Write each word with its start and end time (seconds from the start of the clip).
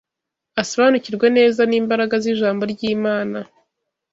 asobanukirwe 0.61 1.27
neza 1.37 1.61
n’imbaraga 1.69 2.15
y’ijambo 2.23 2.63
ry’Imana 2.73 3.39